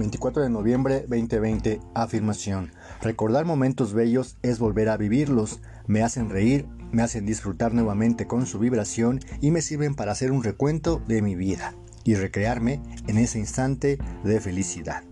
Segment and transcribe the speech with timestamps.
[0.00, 2.72] 24 de noviembre 2020, afirmación.
[3.02, 5.60] Recordar momentos bellos es volver a vivirlos.
[5.86, 10.32] Me hacen reír, me hacen disfrutar nuevamente con su vibración y me sirven para hacer
[10.32, 15.04] un recuento de mi vida y recrearme en ese instante de felicidad.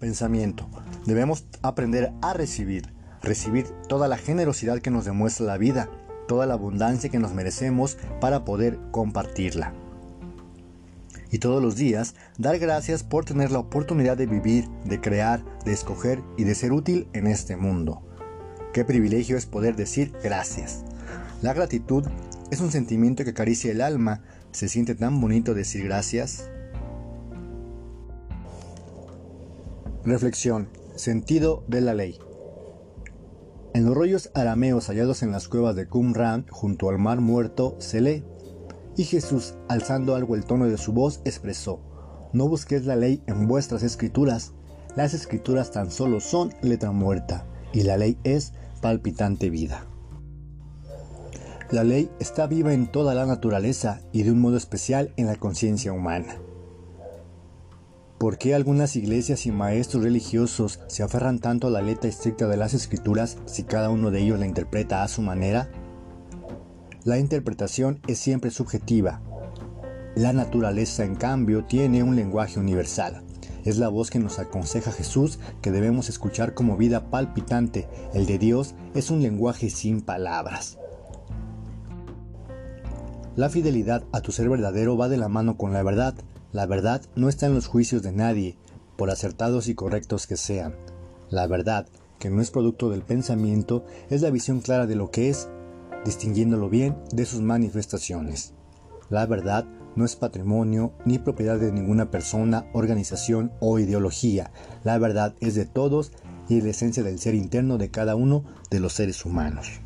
[0.00, 0.68] Pensamiento.
[1.06, 2.92] Debemos aprender a recibir,
[3.22, 5.88] recibir toda la generosidad que nos demuestra la vida,
[6.26, 9.72] toda la abundancia que nos merecemos para poder compartirla
[11.34, 15.72] y todos los días dar gracias por tener la oportunidad de vivir, de crear, de
[15.72, 18.02] escoger y de ser útil en este mundo.
[18.72, 20.84] Qué privilegio es poder decir gracias.
[21.42, 22.04] La gratitud
[22.52, 24.22] es un sentimiento que acaricia el alma.
[24.52, 26.48] ¿Se siente tan bonito decir gracias?
[30.04, 30.68] Reflexión.
[30.94, 32.16] Sentido de la ley.
[33.74, 38.00] En los rollos arameos hallados en las cuevas de Qumran, junto al mar muerto, se
[38.00, 38.24] lee
[38.96, 41.80] y Jesús, alzando algo el tono de su voz, expresó,
[42.32, 44.52] No busquéis la ley en vuestras escrituras,
[44.96, 49.86] las escrituras tan solo son letra muerta, y la ley es palpitante vida.
[51.70, 55.36] La ley está viva en toda la naturaleza y de un modo especial en la
[55.36, 56.36] conciencia humana.
[58.18, 62.56] ¿Por qué algunas iglesias y maestros religiosos se aferran tanto a la letra estricta de
[62.56, 65.68] las escrituras si cada uno de ellos la interpreta a su manera?
[67.04, 69.20] La interpretación es siempre subjetiva.
[70.16, 73.22] La naturaleza, en cambio, tiene un lenguaje universal.
[73.66, 77.86] Es la voz que nos aconseja Jesús que debemos escuchar como vida palpitante.
[78.14, 80.78] El de Dios es un lenguaje sin palabras.
[83.36, 86.14] La fidelidad a tu ser verdadero va de la mano con la verdad.
[86.52, 88.56] La verdad no está en los juicios de nadie,
[88.96, 90.74] por acertados y correctos que sean.
[91.28, 91.86] La verdad,
[92.18, 95.50] que no es producto del pensamiento, es la visión clara de lo que es
[96.04, 98.54] distinguiéndolo bien de sus manifestaciones.
[99.10, 99.66] La verdad
[99.96, 104.50] no es patrimonio ni propiedad de ninguna persona, organización o ideología.
[104.82, 106.12] La verdad es de todos
[106.48, 109.80] y es la esencia del ser interno de cada uno de los seres humanos.